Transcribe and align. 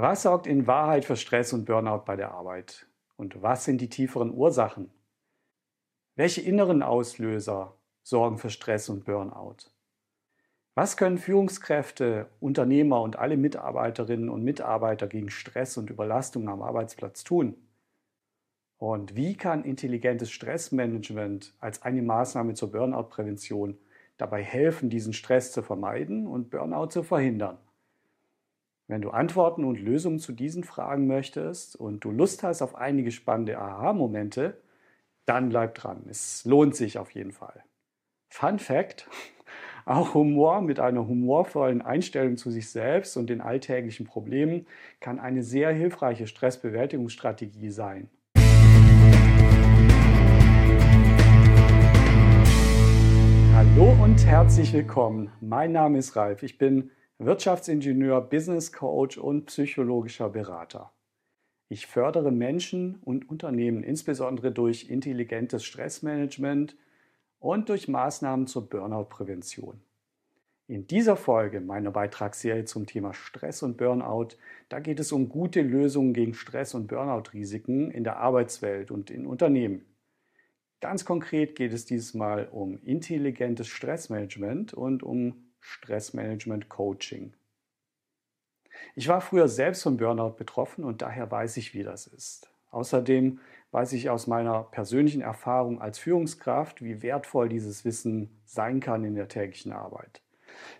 Was 0.00 0.22
sorgt 0.22 0.46
in 0.46 0.68
Wahrheit 0.68 1.04
für 1.04 1.16
Stress 1.16 1.52
und 1.52 1.64
Burnout 1.64 2.04
bei 2.04 2.14
der 2.14 2.30
Arbeit? 2.30 2.86
Und 3.16 3.42
was 3.42 3.64
sind 3.64 3.80
die 3.80 3.88
tieferen 3.88 4.32
Ursachen? 4.32 4.92
Welche 6.14 6.40
inneren 6.40 6.84
Auslöser 6.84 7.74
sorgen 8.04 8.38
für 8.38 8.48
Stress 8.48 8.88
und 8.90 9.06
Burnout? 9.06 9.56
Was 10.76 10.96
können 10.96 11.18
Führungskräfte, 11.18 12.28
Unternehmer 12.38 13.02
und 13.02 13.16
alle 13.16 13.36
Mitarbeiterinnen 13.36 14.28
und 14.28 14.44
Mitarbeiter 14.44 15.08
gegen 15.08 15.30
Stress 15.30 15.76
und 15.76 15.90
Überlastung 15.90 16.48
am 16.48 16.62
Arbeitsplatz 16.62 17.24
tun? 17.24 17.56
Und 18.76 19.16
wie 19.16 19.34
kann 19.34 19.64
intelligentes 19.64 20.30
Stressmanagement 20.30 21.56
als 21.58 21.82
eine 21.82 22.02
Maßnahme 22.02 22.54
zur 22.54 22.70
Burnout-Prävention 22.70 23.76
dabei 24.16 24.44
helfen, 24.44 24.90
diesen 24.90 25.12
Stress 25.12 25.50
zu 25.50 25.60
vermeiden 25.60 26.28
und 26.28 26.50
Burnout 26.50 26.90
zu 26.90 27.02
verhindern? 27.02 27.58
Wenn 28.90 29.02
du 29.02 29.10
Antworten 29.10 29.64
und 29.64 29.78
Lösungen 29.78 30.18
zu 30.18 30.32
diesen 30.32 30.64
Fragen 30.64 31.06
möchtest 31.06 31.76
und 31.76 32.04
du 32.04 32.10
Lust 32.10 32.42
hast 32.42 32.62
auf 32.62 32.74
einige 32.74 33.10
spannende 33.10 33.58
Aha-Momente, 33.58 34.56
dann 35.26 35.50
bleib 35.50 35.74
dran. 35.74 36.06
Es 36.08 36.46
lohnt 36.46 36.74
sich 36.74 36.96
auf 36.96 37.10
jeden 37.10 37.32
Fall. 37.32 37.62
Fun 38.30 38.58
Fact: 38.58 39.06
auch 39.84 40.14
Humor 40.14 40.62
mit 40.62 40.80
einer 40.80 41.06
humorvollen 41.06 41.82
Einstellung 41.82 42.38
zu 42.38 42.50
sich 42.50 42.70
selbst 42.70 43.18
und 43.18 43.28
den 43.28 43.42
alltäglichen 43.42 44.06
Problemen 44.06 44.66
kann 45.00 45.18
eine 45.18 45.42
sehr 45.42 45.70
hilfreiche 45.70 46.26
Stressbewältigungsstrategie 46.26 47.68
sein. 47.68 48.08
Hallo 53.54 53.94
und 54.02 54.24
herzlich 54.24 54.72
willkommen. 54.72 55.30
Mein 55.42 55.72
Name 55.72 55.98
ist 55.98 56.16
Ralf. 56.16 56.42
Ich 56.42 56.56
bin 56.56 56.90
Wirtschaftsingenieur, 57.20 58.20
Business 58.20 58.72
Coach 58.72 59.18
und 59.18 59.46
psychologischer 59.46 60.28
Berater. 60.28 60.92
Ich 61.68 61.88
fördere 61.88 62.30
Menschen 62.30 63.00
und 63.04 63.28
Unternehmen 63.28 63.82
insbesondere 63.82 64.52
durch 64.52 64.88
intelligentes 64.88 65.64
Stressmanagement 65.64 66.76
und 67.40 67.70
durch 67.70 67.88
Maßnahmen 67.88 68.46
zur 68.46 68.68
Burnout-Prävention. 68.68 69.80
In 70.68 70.86
dieser 70.86 71.16
Folge 71.16 71.60
meiner 71.60 71.90
Beitragsserie 71.90 72.66
zum 72.66 72.86
Thema 72.86 73.12
Stress 73.12 73.64
und 73.64 73.78
Burnout, 73.78 74.36
da 74.68 74.78
geht 74.78 75.00
es 75.00 75.10
um 75.10 75.28
gute 75.28 75.62
Lösungen 75.62 76.12
gegen 76.12 76.34
Stress- 76.34 76.74
und 76.74 76.86
Burnout-Risiken 76.86 77.90
in 77.90 78.04
der 78.04 78.18
Arbeitswelt 78.18 78.92
und 78.92 79.10
in 79.10 79.26
Unternehmen. 79.26 79.84
Ganz 80.80 81.04
konkret 81.04 81.56
geht 81.56 81.72
es 81.72 81.84
diesmal 81.84 82.46
um 82.46 82.78
intelligentes 82.84 83.66
Stressmanagement 83.66 84.72
und 84.72 85.02
um 85.02 85.47
Stressmanagement-Coaching. 85.68 87.34
Ich 88.94 89.08
war 89.08 89.20
früher 89.20 89.48
selbst 89.48 89.82
von 89.82 89.98
Burnout 89.98 90.36
betroffen 90.36 90.84
und 90.84 91.02
daher 91.02 91.30
weiß 91.30 91.56
ich, 91.58 91.74
wie 91.74 91.82
das 91.82 92.06
ist. 92.06 92.50
Außerdem 92.70 93.40
weiß 93.70 93.92
ich 93.92 94.08
aus 94.08 94.26
meiner 94.26 94.62
persönlichen 94.62 95.20
Erfahrung 95.20 95.80
als 95.80 95.98
Führungskraft, 95.98 96.82
wie 96.82 97.02
wertvoll 97.02 97.48
dieses 97.48 97.84
Wissen 97.84 98.40
sein 98.44 98.80
kann 98.80 99.04
in 99.04 99.14
der 99.14 99.28
täglichen 99.28 99.72
Arbeit. 99.72 100.22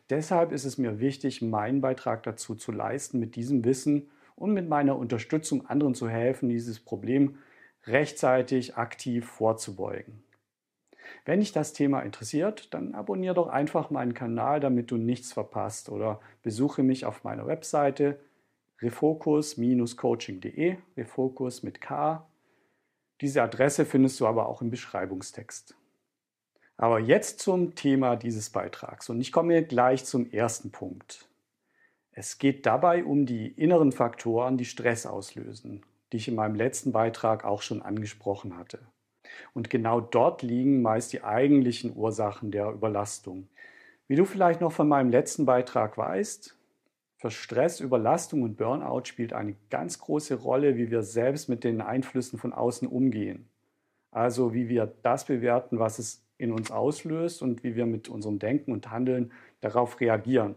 Deshalb 0.09 0.53
ist 0.53 0.65
es 0.65 0.79
mir 0.79 1.01
wichtig, 1.01 1.43
meinen 1.43 1.81
Beitrag 1.81 2.23
dazu 2.23 2.55
zu 2.55 2.73
leisten, 2.73 3.19
mit 3.19 3.37
diesem 3.37 3.65
Wissen 3.65 4.11
und 4.37 4.55
mit 4.55 4.69
meiner 4.69 4.97
Unterstützung 4.97 5.67
anderen 5.67 5.95
zu 5.95 6.09
helfen, 6.09 6.49
dieses 6.49 6.81
Problem 6.81 7.39
rechtzeitig 7.85 8.77
aktiv 8.77 9.27
vorzubeugen. 9.27 10.23
Wenn 11.25 11.41
dich 11.41 11.53
das 11.53 11.73
Thema 11.73 12.01
interessiert, 12.01 12.73
dann 12.75 12.95
abonniere 12.95 13.35
doch 13.35 13.49
einfach 13.49 13.91
meinen 13.91 14.15
Kanal, 14.15 14.61
damit 14.61 14.91
du 14.91 14.97
nichts 14.97 15.33
verpasst 15.33 15.89
oder 15.89 16.21
besuche 16.43 16.83
mich 16.83 17.05
auf 17.05 17.25
meiner 17.25 17.47
Webseite 17.47 18.19
refocus-coaching.de, 18.81 20.77
refocus 20.97 21.63
mit 21.63 21.81
K. 21.81 22.27
Diese 23.21 23.43
Adresse 23.43 23.85
findest 23.85 24.21
du 24.21 24.27
aber 24.27 24.49
auch 24.49 24.63
im 24.63 24.71
Beschreibungstext. 24.71 25.75
Aber 26.77 27.01
jetzt 27.01 27.41
zum 27.41 27.75
Thema 27.75 28.15
dieses 28.15 28.51
Beitrags 28.51 29.11
und 29.11 29.21
ich 29.21 29.33
komme 29.33 29.65
gleich 29.65 30.05
zum 30.05 30.31
ersten 30.31 30.71
Punkt. 30.71 31.29
Es 32.13 32.39
geht 32.39 32.67
dabei 32.67 33.05
um 33.05 33.27
die 33.27 33.49
inneren 33.49 33.91
Faktoren, 33.93 34.57
die 34.57 34.65
Stress 34.65 35.05
auslösen, 35.05 35.85
die 36.13 36.19
ich 36.19 36.29
in 36.29 36.37
meinem 36.37 36.55
letzten 36.55 36.93
Beitrag 36.93 37.45
auch 37.45 37.63
schon 37.63 37.83
angesprochen 37.83 38.57
hatte. 38.57 38.79
Und 39.55 39.71
genau 39.71 40.01
dort 40.01 40.43
liegen 40.43 40.83
meist 40.83 41.13
die 41.13 41.23
eigentlichen 41.23 41.97
Ursachen 41.97 42.51
der 42.51 42.71
Überlastung. 42.71 43.49
Wie 44.07 44.17
du 44.17 44.25
vielleicht 44.25 44.61
noch 44.61 44.73
von 44.73 44.89
meinem 44.89 45.11
letzten 45.11 45.45
Beitrag 45.45 45.99
weißt, 45.99 46.57
für 47.19 47.31
Stress, 47.33 47.81
Überlastung 47.81 48.43
und 48.43 48.57
Burnout 48.57 49.05
spielt 49.05 49.33
eine 49.33 49.57
ganz 49.71 49.99
große 49.99 50.37
Rolle, 50.37 50.77
wie 50.77 50.91
wir 50.91 51.03
selbst 51.03 51.49
mit 51.49 51.65
den 51.65 51.81
Einflüssen 51.81 52.39
von 52.39 52.53
außen 52.53 52.87
umgehen. 52.87 53.49
Also 54.13 54.55
wie 54.55 54.69
wir 54.69 54.95
das 55.03 55.27
bewerten, 55.27 55.81
was 55.81 55.99
es 55.99 56.25
in 56.39 56.53
uns 56.53 56.71
auslöst 56.71 57.43
und 57.43 57.65
wie 57.65 57.75
wir 57.75 57.87
mit 57.87 58.09
unserem 58.09 58.39
Denken 58.39 58.73
und 58.73 58.91
Handeln 58.91 59.33
darauf 59.61 60.01
reagieren. 60.01 60.55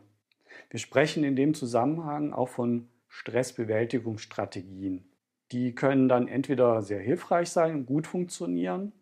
Wir 0.69 0.79
sprechen 0.79 1.23
in 1.23 1.35
dem 1.35 1.55
Zusammenhang 1.55 2.31
auch 2.31 2.49
von 2.49 2.87
Stressbewältigungsstrategien. 3.09 5.03
Die 5.51 5.75
können 5.75 6.07
dann 6.07 6.27
entweder 6.27 6.81
sehr 6.81 6.99
hilfreich 6.99 7.49
sein 7.49 7.75
und 7.75 7.85
gut 7.85 8.07
funktionieren 8.07 8.93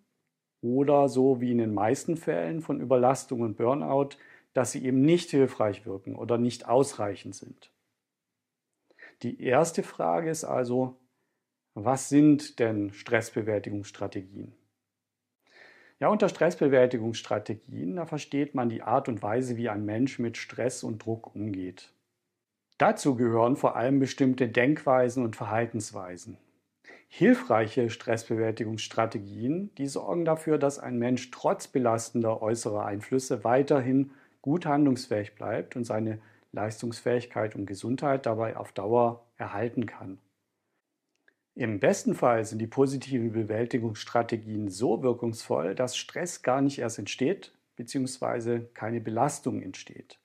oder 0.61 1.07
so 1.07 1.41
wie 1.41 1.51
in 1.51 1.59
den 1.59 1.73
meisten 1.73 2.17
Fällen 2.17 2.61
von 2.61 2.81
Überlastung 2.81 3.41
und 3.41 3.55
Burnout, 3.57 4.09
dass 4.53 4.71
sie 4.71 4.83
eben 4.83 5.01
nicht 5.01 5.29
hilfreich 5.29 5.85
wirken 5.85 6.15
oder 6.15 6.37
nicht 6.37 6.67
ausreichend 6.67 7.35
sind. 7.35 7.71
Die 9.21 9.41
erste 9.43 9.83
Frage 9.83 10.29
ist 10.29 10.43
also, 10.43 10.97
was 11.75 12.09
sind 12.09 12.59
denn 12.59 12.91
Stressbewältigungsstrategien? 12.93 14.53
Ja, 15.99 16.07
unter 16.07 16.29
Stressbewältigungsstrategien, 16.29 17.97
da 17.97 18.05
versteht 18.05 18.55
man 18.55 18.69
die 18.69 18.81
Art 18.81 19.09
und 19.09 19.21
Weise, 19.21 19.57
wie 19.57 19.69
ein 19.69 19.85
Mensch 19.85 20.17
mit 20.17 20.37
Stress 20.37 20.83
und 20.83 21.05
Druck 21.05 21.35
umgeht. 21.35 21.93
Dazu 22.79 23.15
gehören 23.15 23.57
vor 23.57 23.75
allem 23.75 23.99
bestimmte 23.99 24.47
Denkweisen 24.47 25.25
und 25.25 25.35
Verhaltensweisen. 25.35 26.37
Hilfreiche 27.09 27.89
Stressbewältigungsstrategien, 27.89 29.69
die 29.77 29.87
sorgen 29.87 30.23
dafür, 30.23 30.57
dass 30.57 30.79
ein 30.79 30.97
Mensch 30.97 31.29
trotz 31.29 31.67
belastender 31.67 32.41
äußerer 32.41 32.85
Einflüsse 32.85 33.43
weiterhin 33.43 34.11
gut 34.41 34.65
handlungsfähig 34.65 35.35
bleibt 35.35 35.75
und 35.75 35.83
seine 35.83 36.19
Leistungsfähigkeit 36.53 37.53
und 37.53 37.65
Gesundheit 37.65 38.25
dabei 38.25 38.55
auf 38.55 38.71
Dauer 38.71 39.25
erhalten 39.35 39.85
kann. 39.85 40.17
Im 41.55 41.81
besten 41.81 42.15
Fall 42.15 42.45
sind 42.45 42.59
die 42.59 42.67
positiven 42.67 43.33
Bewältigungsstrategien 43.33 44.69
so 44.69 45.03
wirkungsvoll, 45.03 45.75
dass 45.75 45.97
Stress 45.97 46.43
gar 46.43 46.61
nicht 46.61 46.79
erst 46.79 46.97
entsteht 46.97 47.51
bzw. 47.75 48.61
keine 48.73 49.01
Belastung 49.01 49.61
entsteht. 49.61 50.17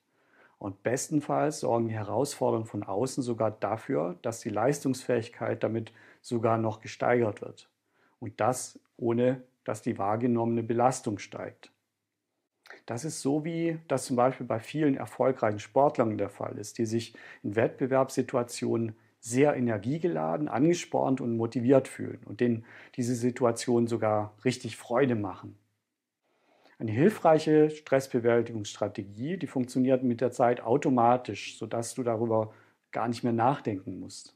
Und 0.57 0.83
bestenfalls 0.83 1.59
sorgen 1.59 1.89
die 1.89 1.95
Herausforderungen 1.95 2.67
von 2.67 2.83
außen 2.83 3.23
sogar 3.23 3.51
dafür, 3.51 4.17
dass 4.21 4.39
die 4.39 4.49
Leistungsfähigkeit 4.49 5.63
damit 5.63 5.91
sogar 6.21 6.57
noch 6.57 6.81
gesteigert 6.81 7.41
wird. 7.41 7.69
Und 8.19 8.39
das 8.39 8.79
ohne, 8.97 9.43
dass 9.63 9.81
die 9.81 9.97
wahrgenommene 9.97 10.63
Belastung 10.63 11.19
steigt. 11.19 11.71
Das 12.85 13.03
ist 13.03 13.21
so, 13.21 13.43
wie 13.43 13.79
das 13.87 14.05
zum 14.05 14.15
Beispiel 14.15 14.45
bei 14.45 14.59
vielen 14.59 14.95
erfolgreichen 14.95 15.59
Sportlern 15.59 16.17
der 16.17 16.29
Fall 16.29 16.57
ist, 16.57 16.77
die 16.77 16.85
sich 16.85 17.13
in 17.43 17.55
Wettbewerbssituationen 17.55 18.95
sehr 19.19 19.55
energiegeladen, 19.55 20.47
angespornt 20.47 21.19
und 21.19 21.35
motiviert 21.35 21.87
fühlen 21.87 22.19
und 22.25 22.41
denen 22.41 22.63
diese 22.95 23.15
Situation 23.15 23.87
sogar 23.87 24.33
richtig 24.45 24.77
Freude 24.77 25.15
machen. 25.15 25.57
Eine 26.77 26.91
hilfreiche 26.91 27.69
Stressbewältigungsstrategie, 27.69 29.37
die 29.37 29.47
funktioniert 29.47 30.03
mit 30.03 30.21
der 30.21 30.31
Zeit 30.31 30.61
automatisch, 30.61 31.57
sodass 31.57 31.93
du 31.93 32.03
darüber 32.03 32.53
gar 32.91 33.07
nicht 33.07 33.23
mehr 33.23 33.33
nachdenken 33.33 33.99
musst. 33.99 34.35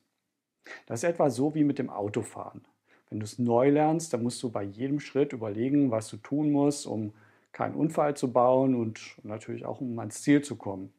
Das 0.85 1.03
ist 1.03 1.09
etwa 1.09 1.29
so 1.29 1.55
wie 1.55 1.63
mit 1.63 1.79
dem 1.79 1.89
Autofahren. 1.89 2.65
Wenn 3.09 3.19
du 3.19 3.25
es 3.25 3.39
neu 3.39 3.69
lernst, 3.69 4.13
dann 4.13 4.23
musst 4.23 4.41
du 4.43 4.51
bei 4.51 4.63
jedem 4.63 4.99
Schritt 4.99 5.33
überlegen, 5.33 5.91
was 5.91 6.09
du 6.09 6.17
tun 6.17 6.51
musst, 6.51 6.85
um 6.85 7.13
keinen 7.51 7.75
Unfall 7.75 8.15
zu 8.15 8.31
bauen 8.31 8.75
und 8.75 9.17
natürlich 9.23 9.65
auch 9.65 9.81
um 9.81 9.97
ans 9.99 10.21
Ziel 10.21 10.41
zu 10.41 10.55
kommen 10.55 10.93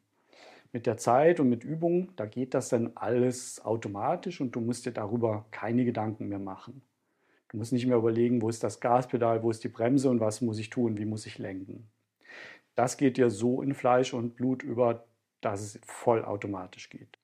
mit 0.71 0.85
der 0.85 0.97
Zeit 0.97 1.39
und 1.39 1.49
mit 1.49 1.63
Übung, 1.63 2.09
da 2.15 2.25
geht 2.25 2.53
das 2.53 2.69
dann 2.69 2.91
alles 2.95 3.63
automatisch 3.63 4.39
und 4.41 4.55
du 4.55 4.61
musst 4.61 4.85
dir 4.85 4.91
darüber 4.91 5.45
keine 5.51 5.83
Gedanken 5.85 6.29
mehr 6.29 6.39
machen. 6.39 6.81
Du 7.51 7.57
musst 7.57 7.73
nicht 7.73 7.85
mehr 7.85 7.97
überlegen, 7.97 8.41
wo 8.41 8.47
ist 8.47 8.63
das 8.63 8.79
Gaspedal, 8.79 9.43
wo 9.43 9.51
ist 9.51 9.61
die 9.65 9.69
Bremse 9.69 10.09
und 10.09 10.21
was 10.21 10.39
muss 10.39 10.57
ich 10.57 10.69
tun, 10.69 10.97
wie 10.97 11.05
muss 11.05 11.25
ich 11.25 11.37
lenken. 11.37 11.91
Das 12.75 12.95
geht 12.95 13.17
dir 13.17 13.29
so 13.29 13.61
in 13.61 13.73
Fleisch 13.73 14.13
und 14.13 14.37
Blut 14.37 14.63
über, 14.63 15.05
dass 15.41 15.59
es 15.59 15.79
vollautomatisch 15.85 16.89
geht. 16.89 17.19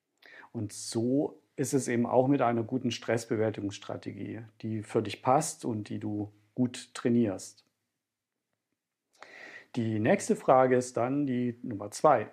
Und 0.51 0.73
so 0.73 1.41
ist 1.55 1.73
es 1.73 1.87
eben 1.87 2.05
auch 2.05 2.27
mit 2.27 2.41
einer 2.41 2.63
guten 2.63 2.91
Stressbewältigungsstrategie, 2.91 4.41
die 4.61 4.83
für 4.83 5.01
dich 5.01 5.21
passt 5.21 5.63
und 5.63 5.87
die 5.87 5.99
du 5.99 6.33
gut 6.55 6.93
trainierst. 6.93 7.65
Die 9.77 9.99
nächste 9.99 10.35
Frage 10.35 10.75
ist 10.75 10.97
dann 10.97 11.25
die 11.25 11.57
Nummer 11.63 11.89
zwei. 11.91 12.29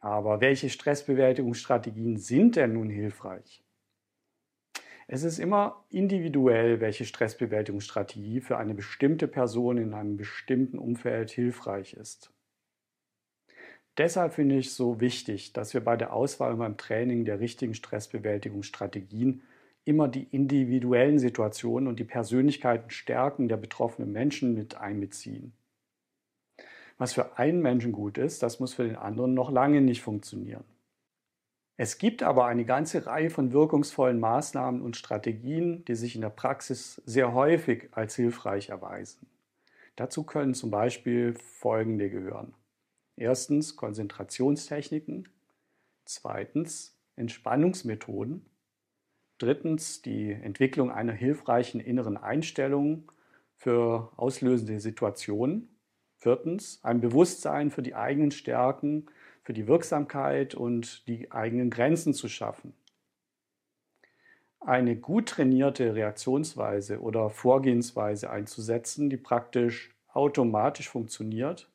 Aber 0.00 0.40
welche 0.40 0.70
Stressbewältigungsstrategien 0.70 2.16
sind 2.16 2.56
denn 2.56 2.72
nun 2.72 2.88
hilfreich? 2.88 3.62
Es 5.08 5.24
ist 5.24 5.38
immer 5.38 5.84
individuell, 5.90 6.80
welche 6.80 7.04
Stressbewältigungsstrategie 7.04 8.40
für 8.40 8.56
eine 8.56 8.74
bestimmte 8.74 9.28
Person 9.28 9.78
in 9.78 9.94
einem 9.94 10.16
bestimmten 10.16 10.78
Umfeld 10.78 11.30
hilfreich 11.30 11.94
ist. 11.94 12.32
Deshalb 13.98 14.32
finde 14.32 14.56
ich 14.56 14.68
es 14.68 14.76
so 14.76 15.00
wichtig, 15.00 15.52
dass 15.52 15.74
wir 15.74 15.82
bei 15.82 15.96
der 15.96 16.14
Auswahl 16.14 16.52
und 16.52 16.58
beim 16.58 16.78
Training 16.78 17.24
der 17.24 17.40
richtigen 17.40 17.74
Stressbewältigungsstrategien 17.74 19.42
immer 19.84 20.08
die 20.08 20.28
individuellen 20.30 21.18
Situationen 21.18 21.88
und 21.88 21.98
die 21.98 22.04
Persönlichkeiten 22.04 22.90
stärken 22.90 23.48
der 23.48 23.56
betroffenen 23.56 24.12
Menschen 24.12 24.54
mit 24.54 24.76
einbeziehen. 24.76 25.52
Was 26.96 27.12
für 27.12 27.36
einen 27.38 27.60
Menschen 27.60 27.92
gut 27.92 28.16
ist, 28.16 28.42
das 28.42 28.60
muss 28.60 28.74
für 28.74 28.84
den 28.84 28.96
anderen 28.96 29.34
noch 29.34 29.50
lange 29.50 29.80
nicht 29.80 30.02
funktionieren. 30.02 30.64
Es 31.76 31.98
gibt 31.98 32.22
aber 32.22 32.46
eine 32.46 32.64
ganze 32.64 33.06
Reihe 33.06 33.30
von 33.30 33.52
wirkungsvollen 33.52 34.20
Maßnahmen 34.20 34.82
und 34.82 34.96
Strategien, 34.96 35.84
die 35.86 35.94
sich 35.94 36.14
in 36.14 36.20
der 36.20 36.30
Praxis 36.30 37.00
sehr 37.06 37.32
häufig 37.32 37.88
als 37.92 38.14
hilfreich 38.14 38.68
erweisen. 38.68 39.26
Dazu 39.96 40.24
können 40.24 40.54
zum 40.54 40.70
Beispiel 40.70 41.34
folgende 41.34 42.10
gehören. 42.10 42.54
Erstens 43.16 43.76
Konzentrationstechniken, 43.76 45.28
zweitens 46.04 46.98
Entspannungsmethoden, 47.16 48.46
drittens 49.38 50.02
die 50.02 50.32
Entwicklung 50.32 50.90
einer 50.90 51.12
hilfreichen 51.12 51.80
inneren 51.80 52.16
Einstellung 52.16 53.10
für 53.56 54.12
auslösende 54.16 54.80
Situationen, 54.80 55.68
viertens 56.16 56.80
ein 56.84 57.00
Bewusstsein 57.00 57.70
für 57.70 57.82
die 57.82 57.94
eigenen 57.94 58.30
Stärken 58.30 59.06
für 59.42 59.52
die 59.52 59.66
Wirksamkeit 59.66 60.54
und 60.54 61.06
die 61.08 61.30
eigenen 61.32 61.70
Grenzen 61.70 62.14
zu 62.14 62.28
schaffen. 62.28 62.74
Eine 64.60 64.96
gut 64.96 65.28
trainierte 65.28 65.94
Reaktionsweise 65.94 67.00
oder 67.00 67.30
Vorgehensweise 67.30 68.30
einzusetzen, 68.30 69.10
die 69.10 69.16
praktisch 69.16 69.94
automatisch 70.12 70.88
funktioniert, 70.88 71.68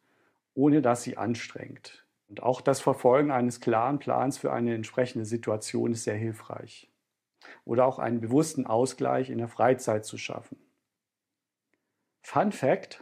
ohne 0.54 0.82
dass 0.82 1.04
sie 1.04 1.18
anstrengt. 1.18 2.06
Und 2.30 2.44
auch 2.44 2.62
das 2.62 2.80
Verfolgen 2.80 3.32
eines 3.32 3.60
klaren 3.60 4.00
Plans 4.00 4.38
für 4.38 4.54
eine 4.54 4.74
entsprechende 4.74 5.26
Situation 5.26 5.92
ist 5.92 6.06
sehr 6.06 6.16
hilfreich. 6.16 6.90
Oder 7.66 7.86
auch 7.86 8.00
einen 8.00 8.22
bewussten 8.22 8.66
Ausgleich 8.66 9.30
in 9.30 9.38
der 9.38 9.48
Freizeit 9.48 10.06
zu 10.06 10.18
schaffen. 10.18 10.58
Fun 12.22 12.52
Fact, 12.52 13.02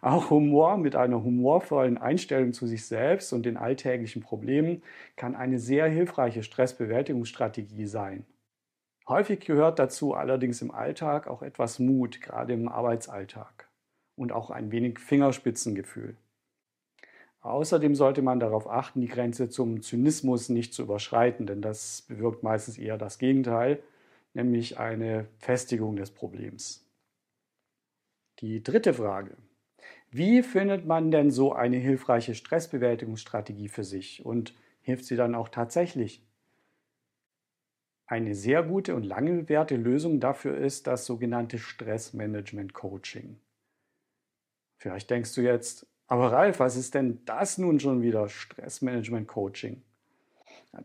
auch 0.00 0.30
Humor 0.30 0.78
mit 0.78 0.96
einer 0.96 1.22
humorvollen 1.22 1.98
Einstellung 1.98 2.52
zu 2.52 2.66
sich 2.66 2.86
selbst 2.86 3.32
und 3.32 3.44
den 3.44 3.56
alltäglichen 3.56 4.22
Problemen 4.22 4.82
kann 5.16 5.34
eine 5.34 5.58
sehr 5.58 5.86
hilfreiche 5.88 6.42
Stressbewältigungsstrategie 6.42 7.86
sein. 7.86 8.24
Häufig 9.08 9.40
gehört 9.40 9.78
dazu 9.78 10.14
allerdings 10.14 10.62
im 10.62 10.70
Alltag 10.70 11.26
auch 11.26 11.42
etwas 11.42 11.78
Mut, 11.78 12.20
gerade 12.20 12.52
im 12.52 12.68
Arbeitsalltag 12.68 13.68
und 14.16 14.32
auch 14.32 14.50
ein 14.50 14.70
wenig 14.70 14.98
Fingerspitzengefühl. 14.98 16.16
Außerdem 17.42 17.94
sollte 17.94 18.22
man 18.22 18.38
darauf 18.38 18.68
achten, 18.68 19.00
die 19.00 19.08
Grenze 19.08 19.48
zum 19.48 19.82
Zynismus 19.82 20.50
nicht 20.50 20.74
zu 20.74 20.82
überschreiten, 20.82 21.46
denn 21.46 21.62
das 21.62 22.02
bewirkt 22.02 22.42
meistens 22.42 22.76
eher 22.78 22.98
das 22.98 23.18
Gegenteil, 23.18 23.82
nämlich 24.34 24.78
eine 24.78 25.26
Festigung 25.38 25.96
des 25.96 26.10
Problems. 26.10 26.86
Die 28.40 28.62
dritte 28.62 28.94
Frage. 28.94 29.36
Wie 30.10 30.42
findet 30.42 30.86
man 30.86 31.12
denn 31.12 31.30
so 31.30 31.52
eine 31.52 31.76
hilfreiche 31.76 32.34
Stressbewältigungsstrategie 32.34 33.68
für 33.68 33.84
sich 33.84 34.24
und 34.24 34.54
hilft 34.82 35.04
sie 35.04 35.14
dann 35.14 35.36
auch 35.36 35.48
tatsächlich? 35.48 36.26
Eine 38.06 38.34
sehr 38.34 38.64
gute 38.64 38.96
und 38.96 39.04
lange 39.04 39.42
bewährte 39.42 39.76
Lösung 39.76 40.18
dafür 40.18 40.56
ist 40.56 40.88
das 40.88 41.06
sogenannte 41.06 41.58
Stressmanagement-Coaching. 41.58 43.38
Vielleicht 44.78 45.10
denkst 45.10 45.32
du 45.36 45.42
jetzt, 45.42 45.86
aber 46.08 46.32
Ralf, 46.32 46.58
was 46.58 46.74
ist 46.74 46.94
denn 46.94 47.24
das 47.24 47.56
nun 47.56 47.78
schon 47.78 48.02
wieder 48.02 48.28
Stressmanagement-Coaching? 48.28 49.80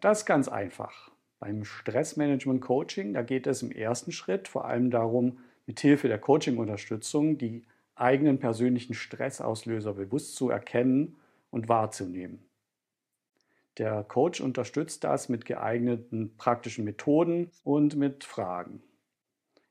Das 0.02 0.20
ist 0.20 0.26
ganz 0.28 0.48
einfach. 0.48 1.12
Beim 1.40 1.66
Stressmanagement-Coaching, 1.66 3.14
da 3.14 3.24
geht 3.24 3.48
es 3.48 3.64
im 3.64 3.72
ersten 3.72 4.12
Schritt 4.12 4.48
vor 4.48 4.66
allem 4.66 4.92
darum, 4.92 5.40
mit 5.66 5.80
Hilfe 5.80 6.08
der 6.10 6.20
Coaching-Unterstützung 6.20 7.40
die 7.40 7.66
eigenen 7.96 8.40
persönlichen 8.40 8.94
Stressauslöser 8.94 9.94
bewusst 9.94 10.36
zu 10.36 10.50
erkennen 10.50 11.18
und 11.50 11.70
wahrzunehmen. 11.70 12.46
Der 13.78 14.04
Coach 14.04 14.40
unterstützt 14.40 15.04
das 15.04 15.28
mit 15.28 15.46
geeigneten 15.46 16.36
praktischen 16.38 16.86
Methoden 16.86 17.52
und 17.64 17.96
mit 17.96 18.24
Fragen. 18.24 18.82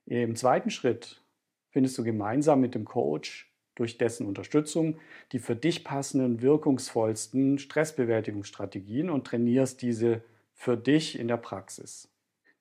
Im 0.05 0.35
zweiten 0.35 0.69
Schritt 0.69 1.23
findest 1.69 1.97
du 1.97 2.03
gemeinsam 2.03 2.61
mit 2.61 2.75
dem 2.75 2.85
Coach 2.85 3.51
durch 3.73 3.97
dessen 3.97 4.27
Unterstützung 4.27 4.99
die 5.31 5.39
für 5.39 5.55
dich 5.55 5.83
passenden, 5.83 6.41
wirkungsvollsten 6.41 7.57
Stressbewältigungsstrategien 7.57 9.09
und 9.09 9.25
trainierst 9.25 9.81
diese 9.81 10.23
für 10.53 10.77
dich 10.77 11.19
in 11.19 11.27
der 11.27 11.37
Praxis. 11.37 12.09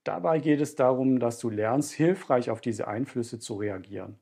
Dabei 0.03 0.39
geht 0.39 0.61
es 0.61 0.75
darum, 0.75 1.21
dass 1.21 1.39
du 1.39 1.51
lernst, 1.51 1.93
hilfreich 1.93 2.51
auf 2.51 2.61
diese 2.61 2.89
Einflüsse 2.89 3.39
zu 3.39 3.55
reagieren 3.55 4.19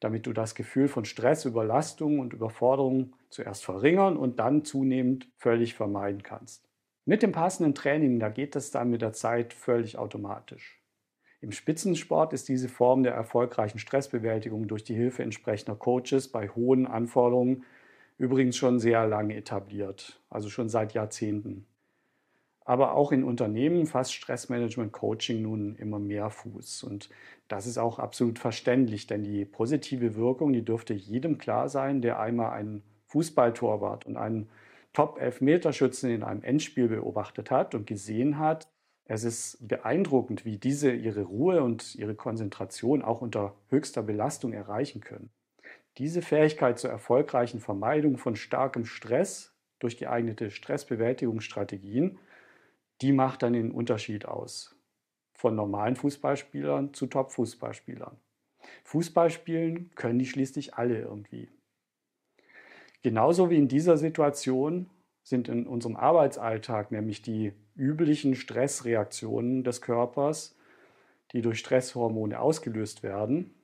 damit 0.00 0.26
du 0.26 0.32
das 0.32 0.54
Gefühl 0.54 0.88
von 0.88 1.04
Stress, 1.04 1.44
Überlastung 1.44 2.18
und 2.18 2.32
Überforderung 2.32 3.14
zuerst 3.30 3.64
verringern 3.64 4.16
und 4.16 4.38
dann 4.38 4.64
zunehmend 4.64 5.28
völlig 5.36 5.74
vermeiden 5.74 6.22
kannst. 6.22 6.68
Mit 7.04 7.22
dem 7.22 7.32
passenden 7.32 7.74
Training, 7.74 8.18
da 8.18 8.28
geht 8.28 8.56
das 8.56 8.70
dann 8.70 8.90
mit 8.90 9.00
der 9.00 9.12
Zeit 9.12 9.52
völlig 9.52 9.96
automatisch. 9.96 10.82
Im 11.40 11.52
Spitzensport 11.52 12.32
ist 12.32 12.48
diese 12.48 12.68
Form 12.68 13.02
der 13.02 13.14
erfolgreichen 13.14 13.78
Stressbewältigung 13.78 14.66
durch 14.66 14.84
die 14.84 14.94
Hilfe 14.94 15.22
entsprechender 15.22 15.76
Coaches 15.76 16.28
bei 16.28 16.48
hohen 16.48 16.86
Anforderungen 16.86 17.64
übrigens 18.18 18.56
schon 18.56 18.80
sehr 18.80 19.06
lange 19.06 19.36
etabliert, 19.36 20.20
also 20.30 20.48
schon 20.48 20.68
seit 20.68 20.94
Jahrzehnten. 20.94 21.66
Aber 22.66 22.94
auch 22.94 23.12
in 23.12 23.22
Unternehmen 23.22 23.86
fasst 23.86 24.12
Stressmanagement 24.12 24.92
Coaching 24.92 25.40
nun 25.40 25.76
immer 25.76 26.00
mehr 26.00 26.30
Fuß. 26.30 26.82
Und 26.82 27.08
das 27.46 27.64
ist 27.68 27.78
auch 27.78 28.00
absolut 28.00 28.40
verständlich, 28.40 29.06
denn 29.06 29.22
die 29.22 29.44
positive 29.44 30.16
Wirkung, 30.16 30.52
die 30.52 30.64
dürfte 30.64 30.92
jedem 30.92 31.38
klar 31.38 31.68
sein, 31.68 32.02
der 32.02 32.18
einmal 32.18 32.50
einen 32.50 32.82
Fußballtorwart 33.06 34.04
und 34.06 34.16
einen 34.16 34.48
Top-Elfmeterschützen 34.94 36.10
in 36.10 36.24
einem 36.24 36.42
Endspiel 36.42 36.88
beobachtet 36.88 37.52
hat 37.52 37.76
und 37.76 37.86
gesehen 37.86 38.36
hat, 38.40 38.68
es 39.04 39.22
ist 39.22 39.68
beeindruckend, 39.68 40.44
wie 40.44 40.58
diese 40.58 40.90
ihre 40.90 41.22
Ruhe 41.22 41.62
und 41.62 41.94
ihre 41.94 42.16
Konzentration 42.16 43.02
auch 43.02 43.20
unter 43.20 43.54
höchster 43.68 44.02
Belastung 44.02 44.52
erreichen 44.52 45.00
können. 45.00 45.30
Diese 45.98 46.20
Fähigkeit 46.20 46.80
zur 46.80 46.90
erfolgreichen 46.90 47.60
Vermeidung 47.60 48.18
von 48.18 48.34
starkem 48.34 48.84
Stress 48.84 49.54
durch 49.78 49.98
geeignete 49.98 50.50
Stressbewältigungsstrategien 50.50 52.18
die 53.02 53.12
macht 53.12 53.42
dann 53.42 53.52
den 53.52 53.70
Unterschied 53.70 54.26
aus. 54.26 54.76
Von 55.34 55.54
normalen 55.54 55.96
Fußballspielern 55.96 56.94
zu 56.94 57.06
Top-Fußballspielern. 57.06 58.16
Fußball 58.84 59.30
spielen 59.30 59.90
können 59.94 60.18
die 60.18 60.26
schließlich 60.26 60.74
alle 60.74 61.00
irgendwie. 61.00 61.50
Genauso 63.02 63.50
wie 63.50 63.58
in 63.58 63.68
dieser 63.68 63.96
Situation 63.96 64.90
sind 65.22 65.48
in 65.48 65.66
unserem 65.66 65.96
Arbeitsalltag 65.96 66.90
nämlich 66.90 67.22
die 67.22 67.52
üblichen 67.74 68.34
Stressreaktionen 68.34 69.64
des 69.64 69.82
Körpers, 69.82 70.56
die 71.32 71.42
durch 71.42 71.58
Stresshormone 71.58 72.40
ausgelöst 72.40 73.02
werden, 73.02 73.54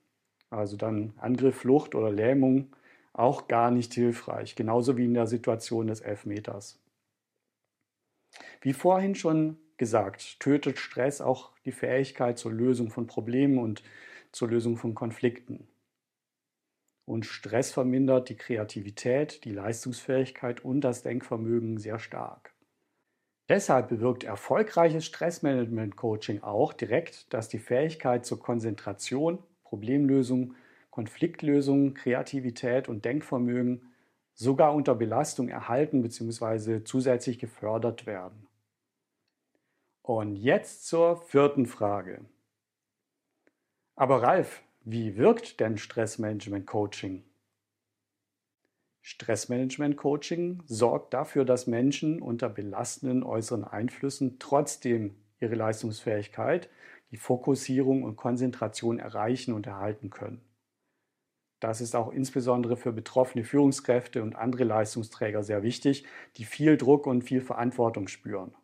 also 0.50 0.76
dann 0.76 1.14
Angriff, 1.16 1.56
Flucht 1.56 1.94
oder 1.94 2.10
Lähmung, 2.10 2.74
auch 3.12 3.48
gar 3.48 3.70
nicht 3.70 3.94
hilfreich, 3.94 4.54
genauso 4.54 4.96
wie 4.96 5.04
in 5.04 5.14
der 5.14 5.26
Situation 5.26 5.86
des 5.86 6.00
Elfmeters. 6.00 6.81
Wie 8.62 8.72
vorhin 8.72 9.16
schon 9.16 9.58
gesagt, 9.76 10.38
tötet 10.38 10.78
Stress 10.78 11.20
auch 11.20 11.50
die 11.64 11.72
Fähigkeit 11.72 12.38
zur 12.38 12.52
Lösung 12.52 12.90
von 12.90 13.08
Problemen 13.08 13.58
und 13.58 13.82
zur 14.30 14.48
Lösung 14.48 14.76
von 14.76 14.94
Konflikten. 14.94 15.66
Und 17.04 17.26
Stress 17.26 17.72
vermindert 17.72 18.28
die 18.28 18.36
Kreativität, 18.36 19.44
die 19.44 19.50
Leistungsfähigkeit 19.50 20.64
und 20.64 20.82
das 20.82 21.02
Denkvermögen 21.02 21.78
sehr 21.78 21.98
stark. 21.98 22.54
Deshalb 23.48 23.88
bewirkt 23.88 24.22
erfolgreiches 24.22 25.04
Stressmanagement-Coaching 25.06 26.42
auch 26.44 26.72
direkt, 26.72 27.34
dass 27.34 27.48
die 27.48 27.58
Fähigkeit 27.58 28.24
zur 28.24 28.38
Konzentration, 28.38 29.42
Problemlösung, 29.64 30.54
Konfliktlösung, 30.90 31.94
Kreativität 31.94 32.88
und 32.88 33.04
Denkvermögen 33.04 33.92
sogar 34.34 34.72
unter 34.72 34.94
Belastung 34.94 35.48
erhalten 35.48 36.02
bzw. 36.02 36.84
zusätzlich 36.84 37.40
gefördert 37.40 38.06
werden. 38.06 38.46
Und 40.02 40.36
jetzt 40.36 40.86
zur 40.86 41.16
vierten 41.16 41.66
Frage. 41.66 42.24
Aber 43.94 44.22
Ralf, 44.22 44.62
wie 44.84 45.16
wirkt 45.16 45.60
denn 45.60 45.78
Stressmanagement 45.78 46.66
Coaching? 46.66 47.24
Stressmanagement-Coaching 49.02 50.62
sorgt 50.66 51.12
dafür, 51.12 51.44
dass 51.44 51.66
Menschen 51.66 52.22
unter 52.22 52.48
belastenden 52.48 53.24
äußeren 53.24 53.64
Einflüssen 53.64 54.38
trotzdem 54.38 55.16
ihre 55.40 55.56
Leistungsfähigkeit, 55.56 56.68
die 57.10 57.16
Fokussierung 57.16 58.04
und 58.04 58.16
Konzentration 58.16 59.00
erreichen 59.00 59.54
und 59.54 59.66
erhalten 59.66 60.10
können. 60.10 60.40
Das 61.58 61.80
ist 61.80 61.94
auch 61.94 62.12
insbesondere 62.12 62.76
für 62.76 62.92
betroffene 62.92 63.44
Führungskräfte 63.44 64.22
und 64.22 64.34
andere 64.34 64.64
Leistungsträger 64.64 65.42
sehr 65.42 65.62
wichtig, 65.62 66.06
die 66.36 66.44
viel 66.44 66.76
Druck 66.76 67.06
und 67.06 67.22
viel 67.22 67.40
Verantwortung 67.40 68.08
spüren. 68.08 68.54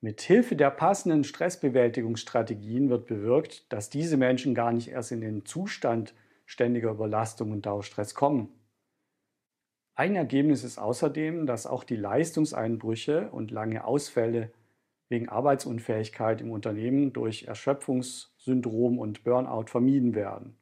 Mit 0.00 0.20
Hilfe 0.20 0.56
der 0.56 0.70
passenden 0.70 1.24
Stressbewältigungsstrategien 1.24 2.90
wird 2.90 3.06
bewirkt, 3.06 3.72
dass 3.72 3.90
diese 3.90 4.16
Menschen 4.16 4.54
gar 4.54 4.72
nicht 4.72 4.88
erst 4.88 5.10
in 5.10 5.20
den 5.20 5.44
Zustand 5.44 6.14
ständiger 6.44 6.90
Überlastung 6.90 7.50
und 7.50 7.66
Dauerstress 7.66 8.14
kommen. 8.14 8.50
Ein 9.94 10.14
Ergebnis 10.14 10.62
ist 10.62 10.78
außerdem, 10.78 11.46
dass 11.46 11.66
auch 11.66 11.82
die 11.82 11.96
Leistungseinbrüche 11.96 13.30
und 13.30 13.50
lange 13.50 13.84
Ausfälle 13.84 14.52
wegen 15.08 15.28
Arbeitsunfähigkeit 15.28 16.40
im 16.42 16.50
Unternehmen 16.50 17.12
durch 17.14 17.44
Erschöpfungssyndrom 17.44 18.98
und 18.98 19.24
Burnout 19.24 19.66
vermieden 19.68 20.14
werden. 20.14 20.56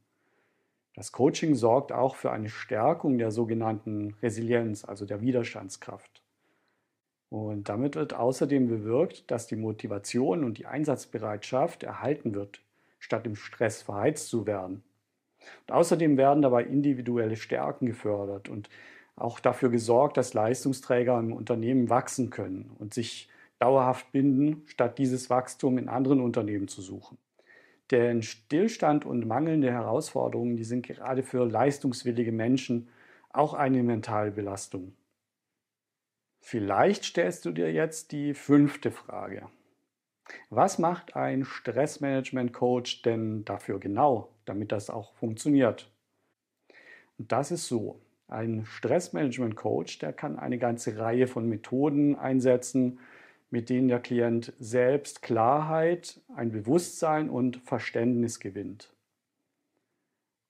Das 0.95 1.11
Coaching 1.11 1.57
sorgt 1.57 1.91
auch 1.91 2.15
für 2.15 2.31
eine 2.31 2.49
Stärkung 2.49 3.19
der 3.19 3.33
sogenannten 3.33 4.15
Resilienz, 4.23 4.85
also 4.85 5.07
der 5.07 5.21
Widerstandskraft. 5.21 6.24
Und 7.31 7.69
damit 7.69 7.97
wird 7.97 8.15
außerdem 8.15 8.69
bewirkt, 8.69 9.31
dass 9.31 9.47
die 9.47 9.57
Motivation 9.57 10.45
und 10.45 10.59
die 10.59 10.67
Einsatzbereitschaft 10.67 11.83
erhalten 11.83 12.35
wird, 12.35 12.61
statt 12.99 13.27
im 13.27 13.37
Stress 13.37 13.83
verheizt 13.83 14.29
zu 14.29 14.47
werden. 14.47 14.83
Und 15.67 15.75
außerdem 15.75 16.17
werden 16.17 16.43
dabei 16.43 16.65
individuelle 16.65 17.37
Stärken 17.37 17.87
gefördert 17.87 18.49
und 18.49 18.69
auch 19.17 19.41
dafür 19.41 19.71
gesorgt, 19.71 20.17
dass 20.17 20.35
Leistungsträger 20.35 21.19
im 21.19 21.33
Unternehmen 21.33 21.89
wachsen 21.89 22.31
können 22.31 22.71
und 22.79 22.95
sich 22.95 23.29
dauerhaft 23.59 24.11
binden, 24.13 24.63
statt 24.67 24.99
dieses 24.99 25.31
Wachstum 25.31 25.79
in 25.79 25.89
anderen 25.89 26.21
Unternehmen 26.21 26.69
zu 26.69 26.83
suchen. 26.83 27.19
Denn 27.91 28.23
Stillstand 28.23 29.05
und 29.05 29.27
mangelnde 29.27 29.71
Herausforderungen, 29.71 30.57
die 30.57 30.65
sind 30.65 30.87
gerade 30.87 31.23
für 31.23 31.45
leistungswillige 31.45 32.33
Menschen 32.33 32.89
auch 33.31 33.55
eine 33.55 33.83
mentale 33.83 34.31
Belastung. 34.31 34.95
Vielleicht 36.47 37.05
stellst 37.05 37.47
du 37.47 37.53
dir 37.53 37.73
jetzt 37.73 38.13
die 38.13 38.35
fünfte 38.35 38.91
Frage. 38.91 39.49
Was 40.51 40.79
macht 40.79 41.17
ein 41.17 41.47
Stressmanagement-Coach 41.47 43.01
denn 43.01 43.47
dafür 43.47 43.81
genau, 43.81 44.29
damit 44.45 44.71
das 44.71 44.91
auch 44.91 45.15
funktioniert? 45.15 45.91
Und 47.19 47.33
das 47.33 47.51
ist 47.51 47.67
so. 47.67 47.99
Ein 48.29 48.67
Stressmanagement-Coach, 48.67 50.01
der 50.01 50.13
kann 50.13 50.39
eine 50.39 50.59
ganze 50.59 50.99
Reihe 50.99 51.29
von 51.29 51.49
Methoden 51.49 52.15
einsetzen, 52.15 53.01
mit 53.49 53.71
denen 53.71 53.89
der 53.89 54.01
Klient 54.01 54.53
selbst 54.59 55.23
Klarheit, 55.23 56.21
ein 56.37 56.53
Bewusstsein 56.53 57.31
und 57.31 57.57
Verständnis 57.65 58.39
gewinnt. 58.39 58.94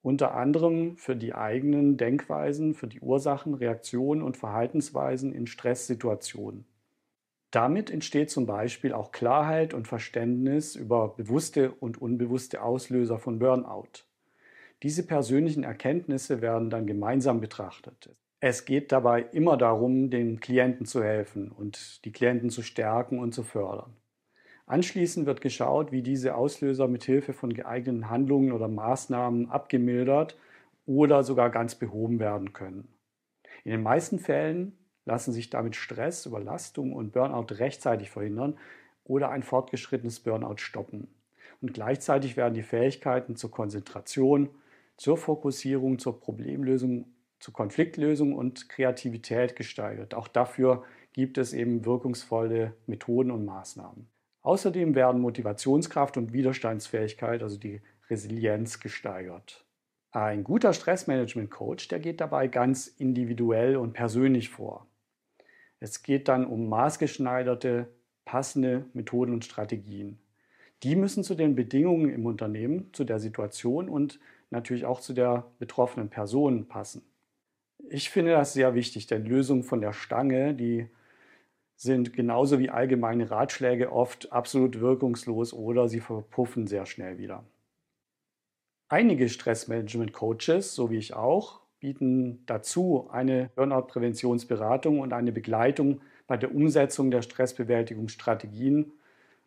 Unter 0.05 0.35
anderem 0.35 0.99
für 0.99 1.17
die 1.17 1.35
eigenen 1.35 1.97
Denkweisen, 1.97 2.75
für 2.75 2.87
die 2.87 3.01
Ursachen, 3.01 3.55
Reaktionen 3.55 4.21
und 4.21 4.37
Verhaltensweisen 4.37 5.33
in 5.33 5.47
Stresssituationen. 5.47 6.67
Damit 7.51 7.91
entsteht 7.91 8.31
zum 8.31 8.45
Beispiel 8.45 8.93
auch 8.93 9.13
Klarheit 9.13 9.73
und 9.73 9.89
Verständnis 9.89 10.77
über 10.77 11.09
bewusste 11.09 11.73
und 11.73 12.03
unbewusste 12.03 12.61
Auslöser 12.61 13.19
von 13.19 13.39
Burnout. 13.39 14.05
Diese 14.83 15.07
persönlichen 15.07 15.65
Erkenntnisse 15.65 16.43
werden 16.43 16.69
dann 16.69 16.87
gemeinsam 16.87 17.41
betrachtet. 17.41 18.15
Es 18.41 18.67
geht 18.67 18.93
dabei 18.93 19.23
immer 19.33 19.57
darum, 19.57 20.11
den 20.11 20.39
Klienten 20.39 20.85
zu 20.85 21.03
helfen 21.03 21.51
und 21.51 22.05
die 22.05 22.13
Klienten 22.13 22.51
zu 22.51 22.61
stärken 22.61 23.19
und 23.19 23.33
zu 23.33 23.43
fördern. 23.43 23.97
Anschließend 24.67 25.27
wird 25.27 25.41
geschaut, 25.41 25.93
wie 25.93 26.03
diese 26.03 26.35
Auslöser 26.35 26.89
mit 26.89 27.05
Hilfe 27.05 27.33
von 27.33 27.53
geeigneten 27.53 28.09
Handlungen 28.09 28.53
oder 28.53 28.69
Maßnahmen 28.69 29.51
abgemildert 29.51 30.39
oder 30.87 31.23
sogar 31.23 31.51
ganz 31.51 31.75
behoben 31.75 32.19
werden 32.19 32.53
können. 32.53 32.89
In 33.65 33.73
den 33.73 33.83
meisten 33.83 34.19
Fällen 34.19 34.77
lassen 35.05 35.33
sich 35.33 35.51
damit 35.51 35.77
Stress, 35.77 36.27
Überlastung 36.27 36.93
und 36.95 37.13
Burnout 37.13 37.55
rechtzeitig 37.55 38.11
verhindern 38.11 38.59
oder 39.05 39.31
ein 39.31 39.43
fortgeschrittenes 39.43 40.21
Burnout 40.21 40.59
stoppen. 40.59 41.09
Und 41.61 41.75
gleichzeitig 41.75 42.37
werden 42.37 42.55
die 42.55 42.63
Fähigkeiten 42.63 43.37
zur 43.37 43.51
Konzentration, 43.51 44.49
zur 44.97 45.17
Fokussierung, 45.17 45.99
zur 45.99 46.21
Problemlösung 46.21 47.07
zu 47.45 47.53
Konfliktlösung 47.53 48.35
und 48.35 48.71
Kreativität 48.71 49.55
gesteigert. 49.55 50.15
Auch 50.15 50.29
dafür 50.29 50.85
gibt 51.13 51.37
es 51.37 51.53
eben 51.53 51.85
wirkungsvolle 51.85 52.75
Methoden 52.87 53.31
und 53.31 53.45
Maßnahmen. 53.45 54.09
Außerdem 54.45 54.95
werden 54.95 55.23
Motivationskraft 55.23 56.19
und 56.19 56.35
Widerstandsfähigkeit, 56.35 57.43
also 57.43 57.57
die 57.59 57.81
Resilienz, 58.11 58.79
gesteigert. 58.79 59.65
Ein 60.13 60.45
guter 60.45 60.75
Stressmanagement-Coach, 60.75 61.89
der 61.89 61.99
geht 61.99 62.21
dabei 62.21 62.47
ganz 62.47 62.87
individuell 62.87 63.77
und 63.77 63.95
persönlich 63.95 64.51
vor. 64.51 64.87
Es 65.81 66.03
geht 66.03 66.29
dann 66.29 66.47
um 66.47 66.69
maßgeschneiderte, 66.69 67.89
passende 68.27 68.85
Methoden 68.93 69.33
und 69.33 69.47
Strategien. 69.47 70.19
Die 70.83 70.95
müssen 70.95 71.25
zu 71.25 71.35
den 71.35 71.55
Bedingungen 71.55 72.11
im 72.11 72.27
Unternehmen, 72.27 72.91
zu 72.93 73.05
der 73.05 73.21
Situation 73.21 73.89
und 73.89 74.21
natürlich 74.51 74.85
auch 74.85 75.01
zu 75.01 75.15
der 75.15 75.47
betroffenen 75.59 76.11
Person 76.11 76.69
passen. 76.69 77.03
Ich 77.89 78.11
finde 78.11 78.33
das 78.33 78.53
sehr 78.53 78.75
wichtig, 78.75 79.07
denn 79.07 79.25
Lösungen 79.25 79.63
von 79.63 79.81
der 79.81 79.95
Stange, 79.95 80.55
die 80.55 80.89
sind 81.77 82.13
genauso 82.13 82.59
wie 82.59 82.71
allgemeine 82.71 83.31
Ratschläge 83.31 83.93
oft 83.93 84.33
absolut 84.33 84.81
wirkungslos 84.81 85.53
oder 85.53 85.89
sie 85.89 86.01
verpuffen 86.01 86.67
sehr 86.67 86.87
schnell 86.87 87.19
wieder. 87.19 87.45
Einige 88.89 89.29
Stressmanagement-Coaches, 89.29 90.75
so 90.75 90.91
wie 90.91 90.99
ich 90.99 91.15
auch, 91.15 91.61
bieten 91.81 92.45
dazu 92.47 93.09
eine 93.11 93.51
Burnout-Präventionsberatung 93.57 95.01
und 95.01 95.13
eine 95.13 95.33
Begleitung 95.33 96.01
bei 96.27 96.37
der 96.37 96.55
Umsetzung 96.55 97.11
der 97.11 97.23
Stressbewältigungsstrategien 97.23 98.93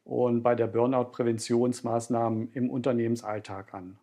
und 0.03 0.43
bei 0.43 0.55
der 0.55 0.67
Burnout-Präventionsmaßnahmen 0.67 2.51
im 2.53 2.69
Unternehmensalltag 2.69 3.74
an. 3.74 3.98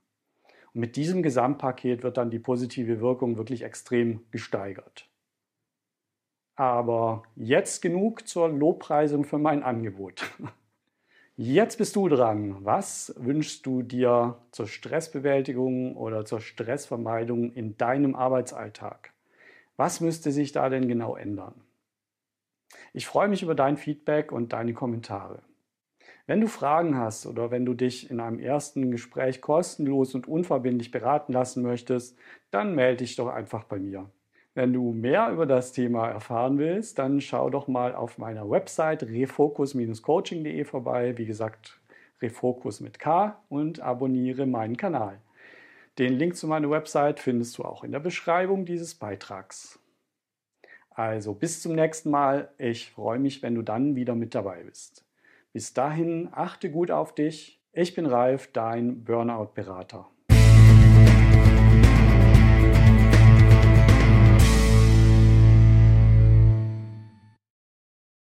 Und 0.72 0.80
mit 0.80 0.96
diesem 0.96 1.22
Gesamtpaket 1.22 2.02
wird 2.02 2.16
dann 2.16 2.30
die 2.30 2.38
positive 2.38 3.00
Wirkung 3.00 3.36
wirklich 3.36 3.62
extrem 3.62 4.20
gesteigert. 4.30 5.08
Aber 6.56 7.24
jetzt 7.34 7.82
genug 7.82 8.28
zur 8.28 8.48
Lobpreisung 8.48 9.24
für 9.24 9.38
mein 9.38 9.62
Angebot. 9.62 10.24
Jetzt 11.36 11.78
bist 11.78 11.96
du 11.96 12.08
dran. 12.08 12.64
Was 12.64 13.12
wünschst 13.18 13.66
du 13.66 13.82
dir 13.82 14.38
zur 14.52 14.68
Stressbewältigung 14.68 15.96
oder 15.96 16.24
zur 16.24 16.40
Stressvermeidung 16.40 17.52
in 17.52 17.76
deinem 17.76 18.14
Arbeitsalltag? 18.14 19.12
Was 19.76 20.00
müsste 20.00 20.30
sich 20.30 20.52
da 20.52 20.68
denn 20.68 20.86
genau 20.86 21.16
ändern? 21.16 21.60
Ich 22.92 23.08
freue 23.08 23.26
mich 23.26 23.42
über 23.42 23.56
dein 23.56 23.76
Feedback 23.76 24.30
und 24.30 24.52
deine 24.52 24.74
Kommentare. 24.74 25.42
Wenn 26.26 26.40
du 26.40 26.46
Fragen 26.46 26.96
hast 26.96 27.26
oder 27.26 27.50
wenn 27.50 27.66
du 27.66 27.74
dich 27.74 28.10
in 28.10 28.20
einem 28.20 28.38
ersten 28.38 28.92
Gespräch 28.92 29.40
kostenlos 29.40 30.14
und 30.14 30.28
unverbindlich 30.28 30.92
beraten 30.92 31.32
lassen 31.32 31.64
möchtest, 31.64 32.16
dann 32.52 32.76
melde 32.76 32.98
dich 32.98 33.16
doch 33.16 33.28
einfach 33.28 33.64
bei 33.64 33.80
mir. 33.80 34.08
Wenn 34.54 34.72
du 34.72 34.92
mehr 34.92 35.30
über 35.30 35.46
das 35.46 35.72
Thema 35.72 36.08
erfahren 36.08 36.58
willst, 36.58 37.00
dann 37.00 37.20
schau 37.20 37.50
doch 37.50 37.66
mal 37.66 37.94
auf 37.94 38.18
meiner 38.18 38.48
Website 38.48 39.02
refocus-coaching.de 39.02 40.64
vorbei. 40.64 41.18
Wie 41.18 41.26
gesagt, 41.26 41.80
Refocus 42.22 42.80
mit 42.80 43.00
K 43.00 43.42
und 43.48 43.80
abonniere 43.80 44.46
meinen 44.46 44.76
Kanal. 44.76 45.20
Den 45.98 46.12
Link 46.14 46.36
zu 46.36 46.46
meiner 46.46 46.70
Website 46.70 47.18
findest 47.18 47.58
du 47.58 47.64
auch 47.64 47.82
in 47.82 47.90
der 47.90 47.98
Beschreibung 47.98 48.64
dieses 48.64 48.94
Beitrags. 48.94 49.80
Also 50.90 51.34
bis 51.34 51.60
zum 51.60 51.74
nächsten 51.74 52.10
Mal. 52.10 52.48
Ich 52.56 52.92
freue 52.92 53.18
mich, 53.18 53.42
wenn 53.42 53.56
du 53.56 53.62
dann 53.62 53.96
wieder 53.96 54.14
mit 54.14 54.36
dabei 54.36 54.62
bist. 54.62 55.04
Bis 55.52 55.74
dahin, 55.74 56.28
achte 56.32 56.70
gut 56.70 56.92
auf 56.92 57.12
dich. 57.14 57.60
Ich 57.72 57.94
bin 57.94 58.06
Ralf, 58.06 58.52
dein 58.52 59.02
Burnout-Berater. 59.02 60.08